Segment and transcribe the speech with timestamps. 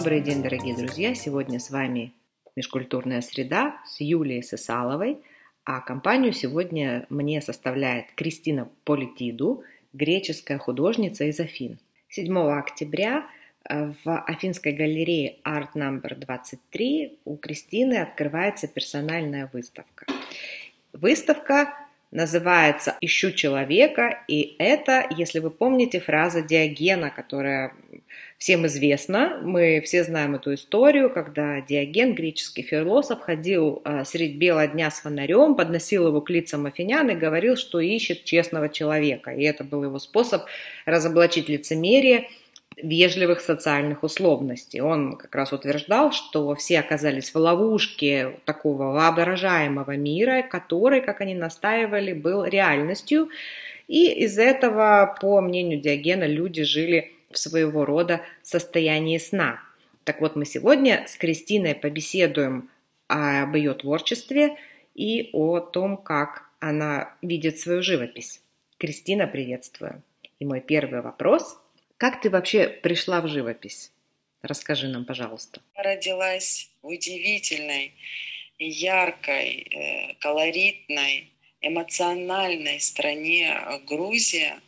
[0.00, 1.14] Добрый день, дорогие друзья!
[1.14, 2.14] Сегодня с вами
[2.56, 5.18] Межкультурная среда с Юлией Сысаловой,
[5.64, 11.78] а компанию сегодня мне составляет Кристина Политиду, греческая художница из Афин.
[12.08, 13.26] 7 октября
[13.68, 20.06] э, в Афинской галерее Art Number 23 у Кристины открывается персональная выставка.
[20.94, 21.74] Выставка
[22.10, 27.74] называется «Ищу человека», и это, если вы помните, фраза Диогена, которая
[28.40, 29.38] всем известна.
[29.42, 35.00] Мы все знаем эту историю, когда Диоген, греческий философ, ходил а, средь бела дня с
[35.00, 39.30] фонарем, подносил его к лицам афинян и говорил, что ищет честного человека.
[39.30, 40.44] И это был его способ
[40.86, 42.30] разоблачить лицемерие
[42.78, 44.80] вежливых социальных условностей.
[44.80, 51.34] Он как раз утверждал, что все оказались в ловушке такого воображаемого мира, который, как они
[51.34, 53.28] настаивали, был реальностью.
[53.86, 59.60] И из этого, по мнению Диогена, люди жили в своего рода состоянии сна.
[60.04, 62.70] Так вот, мы сегодня с Кристиной побеседуем
[63.08, 64.56] об ее творчестве
[64.94, 68.42] и о том, как она видит свою живопись.
[68.78, 70.02] Кристина, приветствую.
[70.38, 71.58] И мой первый вопрос–
[72.00, 73.92] как ты вообще пришла в живопись?
[74.40, 75.60] Расскажи нам, пожалуйста.
[75.74, 77.92] Родилась в удивительной,
[78.58, 83.54] яркой, э, колоритной, эмоциональной стране
[83.86, 84.60] Грузия.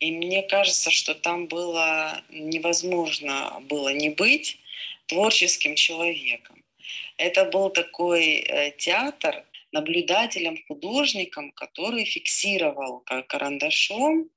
[0.00, 4.58] И мне кажется, что там было невозможно было не быть
[5.06, 6.64] творческим человеком.
[7.16, 14.30] Это был такой э, театр, наблюдателем, художником, который фиксировал карандашом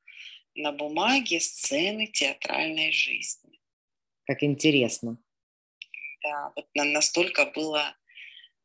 [0.56, 3.60] на бумаге сцены театральной жизни.
[4.26, 5.18] Как интересно.
[6.24, 7.96] Да, вот настолько было,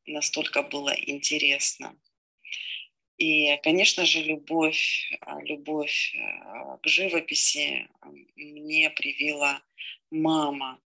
[0.07, 1.97] настолько было интересно.
[3.19, 7.89] И, конечно же, любовь, а, любовь а, к живописи
[8.37, 9.61] мне привила
[10.11, 10.79] мама.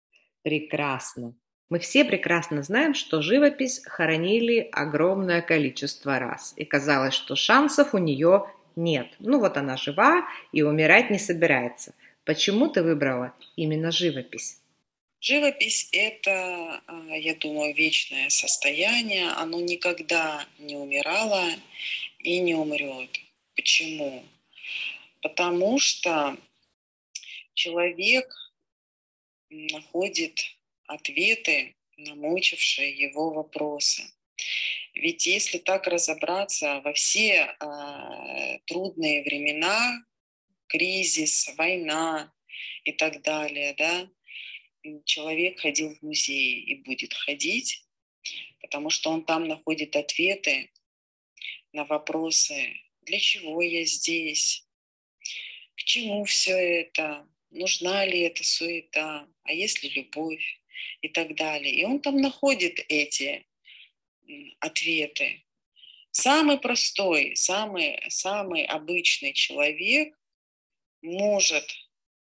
[0.42, 1.34] Прекрасно.
[1.68, 7.98] Мы все прекрасно знаем, что живопись хоронили огромное количество раз, и казалось, что шансов у
[7.98, 9.08] нее нет.
[9.18, 11.94] Ну вот она жива и умирать не собирается.
[12.24, 14.60] Почему ты выбрала именно живопись?
[15.20, 19.30] Живопись– это, а, я думаю, вечное состояние.
[19.30, 21.42] Оно никогда не умирало
[22.26, 23.20] и не умрет.
[23.54, 24.24] Почему?
[25.22, 26.36] Потому что
[27.54, 28.26] человек
[29.48, 30.40] находит
[30.88, 34.02] ответы на мучившие его вопросы.
[34.92, 40.04] Ведь если так разобраться во все э, трудные времена,
[40.66, 42.32] кризис, война
[42.82, 44.10] и так далее, да,
[45.04, 47.84] человек ходил в музей и будет ходить,
[48.60, 50.70] потому что он там находит ответы
[51.76, 52.72] на вопросы,
[53.02, 54.66] для чего я здесь,
[55.76, 60.44] к чему все это, нужна ли эта суета, а есть ли любовь
[61.02, 61.74] и так далее.
[61.74, 63.46] И он там находит эти
[64.58, 65.44] ответы.
[66.10, 70.18] Самый простой, самый, самый обычный человек
[71.02, 71.70] может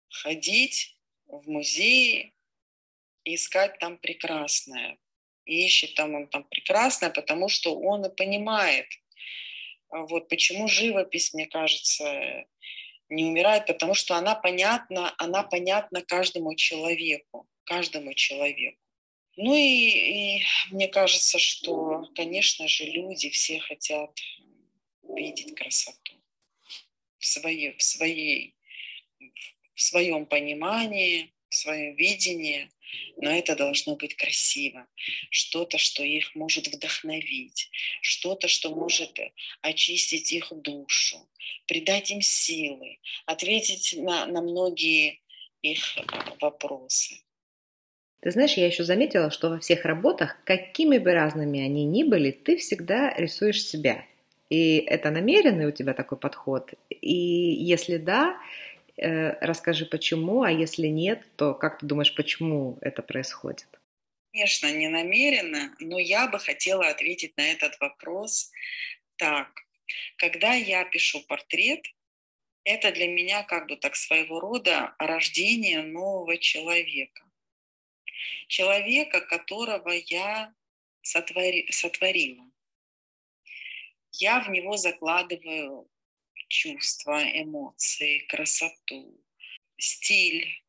[0.08, 0.96] ходить
[1.26, 2.32] в музеи
[3.24, 4.98] и искать там прекрасное.
[5.44, 8.86] И ищет там он там прекрасное, потому что он и понимает,
[9.92, 12.46] вот почему живопись, мне кажется,
[13.08, 18.78] не умирает, потому что она понятна, она понятна каждому человеку, каждому человеку.
[19.36, 24.10] Ну и, и мне кажется, что, конечно же, люди все хотят
[25.02, 26.12] видеть красоту
[27.18, 28.54] в, своей, в, своей,
[29.74, 32.70] в своем понимании, в своем видении,
[33.16, 34.86] но это должно быть красиво,
[35.30, 37.70] что-то, что их может вдохновить,
[38.00, 39.18] что-то, что может
[39.60, 41.18] очистить их душу,
[41.66, 45.20] придать им силы, ответить на, на многие
[45.62, 45.98] их
[46.40, 47.16] вопросы.
[48.20, 52.30] Ты знаешь, я еще заметила, что во всех работах, какими бы разными они ни были,
[52.30, 54.04] ты всегда рисуешь себя.
[54.48, 56.74] И это намеренный у тебя такой подход?
[56.88, 58.71] И если да, э,
[59.40, 63.80] расскажи почему, а если нет, то как ты думаешь, почему это происходит?
[64.32, 68.50] Конечно, не намеренно, но я бы хотела ответить на этот вопрос
[69.16, 69.48] так.
[70.16, 71.84] Когда я пишу портрет,
[72.64, 77.22] это для меня как бы так своего рода рождение нового человека
[78.46, 80.54] человека, которого я
[81.02, 82.44] сотвори, сотворила.
[84.12, 85.88] Я в него закладываю
[86.52, 89.18] чувства, эмоции, красоту,
[89.78, 90.62] стиль,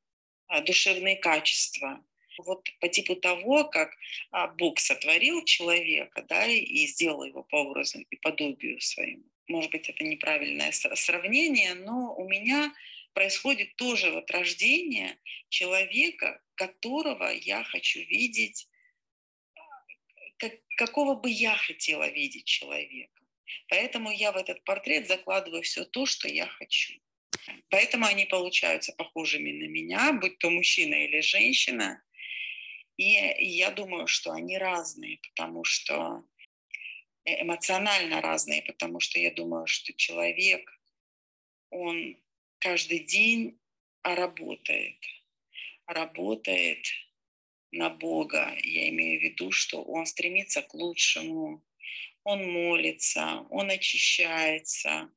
[0.47, 2.03] а, душевные качества.
[2.37, 3.95] Вот по типу того, как
[4.31, 9.25] а, Бог сотворил человека, да, и сделал его по образу и подобию своему.
[9.47, 12.73] Может быть, это неправильное сравнение, но у меня
[13.13, 15.17] происходит тоже вот рождение
[15.49, 18.69] человека, которого я хочу видеть,
[20.37, 23.22] как, какого бы я хотела видеть человека.
[23.69, 26.93] Поэтому я в этот портрет закладываю все то, что я хочу.
[27.69, 32.01] Поэтому они получаются похожими на меня, будь то мужчина или женщина.
[32.97, 36.23] И, я думаю, что они разные, потому что
[37.25, 40.69] э, эмоционально разные, потому что я думаю, что человек,
[41.71, 42.17] он
[42.59, 43.59] каждый день
[44.03, 44.99] работает,
[45.87, 46.85] работает
[47.71, 48.55] на Бога.
[48.61, 51.63] Я имею в виду, что он стремится к лучшему,
[52.23, 55.09] он молится, он очищается,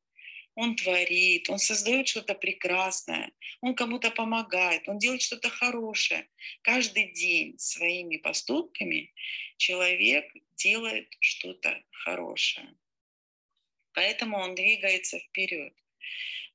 [0.55, 3.31] он творит, он создает что-то прекрасное,
[3.61, 6.29] он кому-то помогает, он делает что-то хорошее.
[6.63, 9.13] Каждый день своими поступками
[9.59, 10.25] человек
[10.57, 12.75] делает что-то хорошее.
[13.93, 15.75] Поэтому он двигается вперед.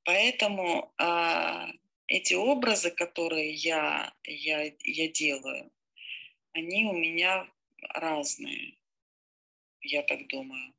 [0.04, 1.72] Поэтому а,
[2.08, 5.72] эти образы, которые я, я, я делаю,
[6.54, 7.48] они у меня
[7.94, 8.76] разные,
[9.92, 10.74] я так думаю.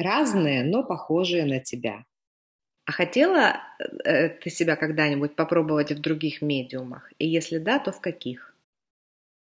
[0.00, 2.04] разные, но похожие на тебя.
[2.86, 3.62] А хотела
[4.04, 7.12] э, ты себя когда-нибудь попробовать в других медиумах?
[7.18, 8.56] И если да, то в каких?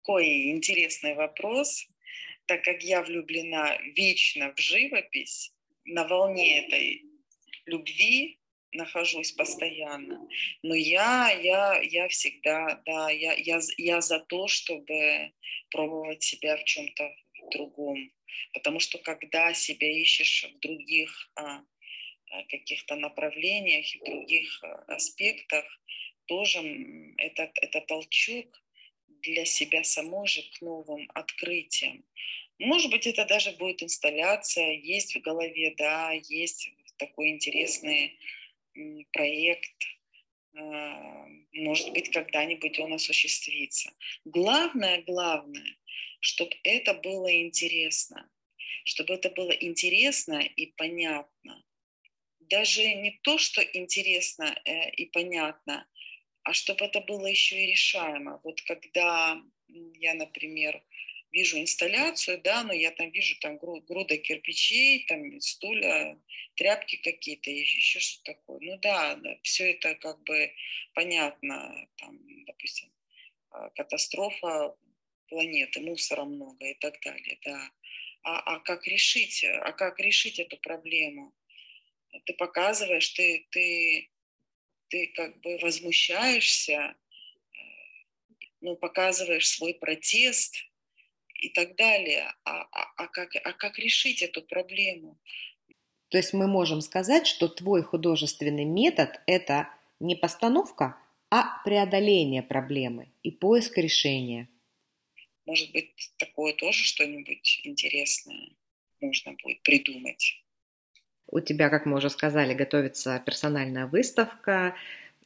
[0.01, 1.87] Какой интересный вопрос,
[2.47, 5.53] так как я влюблена вечно в живопись,
[5.85, 7.05] на волне этой
[7.67, 8.39] любви
[8.73, 10.27] нахожусь постоянно.
[10.63, 15.33] Но я, я, я всегда, да, я, я, я за то, чтобы
[15.71, 17.11] пробовать себя в чем-то
[17.51, 18.13] другом.
[18.53, 21.63] Потому что когда себя ищешь в других а,
[22.31, 25.65] а, каких-то направлениях и других а, аспектах,
[26.27, 26.61] тоже
[27.17, 28.63] это, это толчок
[29.23, 32.05] для себя самой же к новым открытиям.
[32.59, 38.19] Может быть, это даже будет инсталляция, есть в голове, да, есть такой интересный
[39.13, 39.73] проект,
[41.53, 43.93] может быть, когда-нибудь он осуществится.
[44.25, 45.77] Главное, главное,
[46.21, 48.31] чтобы это было интересно,
[48.85, 51.65] чтобы это было интересно и понятно.
[52.41, 55.87] Даже не то, что интересно э, и понятно,
[56.43, 58.41] а чтобы это было еще и решаемо.
[58.43, 60.83] Вот когда я, например,
[61.31, 66.19] вижу инсталляцию, да, но я там вижу там груда кирпичей, там стулья,
[66.57, 68.61] тряпки какие-то, еще что-то такое.
[68.63, 70.53] Ну да, да, все это как бы
[70.95, 72.91] понятно, там, допустим,
[73.51, 74.75] а, катастрофа
[75.29, 77.71] планеты, мусора много и так далее, да.
[78.23, 81.33] А, а как решить, а как решить эту проблему?
[82.25, 84.11] Ты показываешь, ты, ты,
[84.89, 86.97] ты как бы возмущаешься,
[88.61, 90.57] ну, показываешь свой протест
[91.35, 92.35] и так далее.
[92.45, 95.19] А, а, а, как, а как решить эту проблему?
[96.09, 99.69] То есть мы можем сказать, что твой художественный метод– это
[100.01, 100.99] не постановка,
[101.31, 104.49] а преодоление проблемы и поиск решения–
[105.49, 108.51] может быть, такое тоже что-нибудь интересное
[109.01, 110.45] можно будет придумать.
[111.27, 114.77] У тебя, как мы уже сказали, готовится персональная выставка.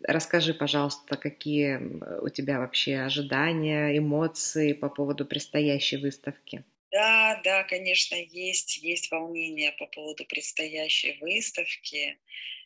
[0.03, 1.77] Расскажи, пожалуйста, какие
[2.21, 6.65] у тебя вообще ожидания, эмоции по поводу предстоящей выставки?
[6.91, 12.19] Да, да, конечно, есть, есть волнение по поводу предстоящей выставки.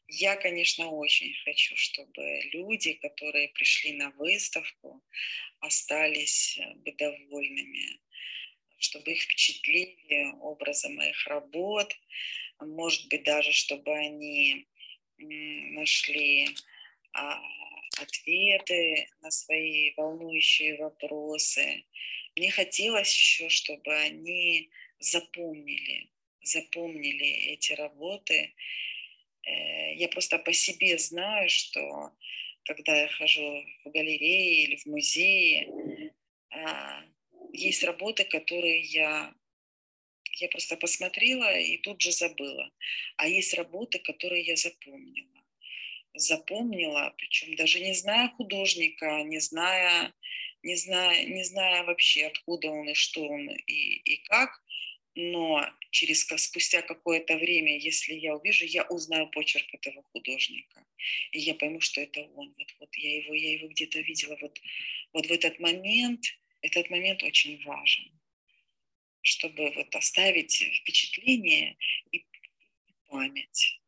[0.09, 5.03] Я, конечно, очень хочу, чтобы люди, которые пришли на выставку,
[5.61, 8.01] остались э, довольными,
[8.79, 11.93] чтобы их впечатлили образы моих работ,
[12.61, 14.67] может быть, даже чтобы они
[15.19, 16.49] нашли
[17.13, 17.41] а,
[17.99, 21.85] ответы на свои волнующие вопросы.
[22.37, 26.11] Мне хотелось еще, чтобы они запомнили,
[26.43, 28.55] запомнили эти работы.
[29.47, 32.13] Э, я просто по себе знаю, что
[32.65, 36.13] когда я хожу в галереи или в музеи,
[36.51, 37.03] а,
[37.53, 39.33] есть работы, которые я,
[40.33, 42.71] я просто посмотрела и тут же забыла.
[43.17, 45.31] А есть работы, которые я запомнила.
[46.15, 50.13] Запомнила, причем даже не зная художника, не зная,
[50.63, 54.61] не зная, не зная вообще, откуда он и что он и, и как,
[55.17, 60.85] но через спустя какое-то время, если я увижу, я узнаю почерк этого художника,
[61.33, 62.55] и я пойму, что это он.
[62.59, 64.37] Вот, вот я его, я его где-то видела.
[64.41, 64.61] Вот,
[65.15, 66.23] вот в этот момент,
[66.61, 68.13] этот момент очень важен,
[69.23, 71.77] чтобы вот оставить впечатление
[72.13, 72.25] и
[73.09, 73.81] память.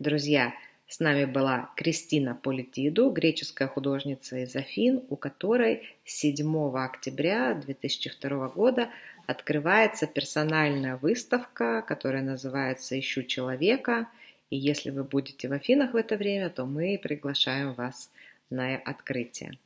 [0.00, 0.52] Друзья,
[0.88, 8.90] с нами была Кристина Политиду, греческая художница из Афин, у которой 7 октября 2002 года
[9.26, 14.08] открывается персональная выставка, которая называется «Ищу человека».
[14.50, 18.10] И если вы будете в Афинах в это время, то мы приглашаем вас
[18.50, 19.58] на открытие.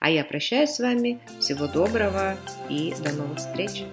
[0.00, 1.20] А я прощаюсь с вами.
[1.40, 2.36] Всего доброго
[2.68, 3.84] и до новых встреч!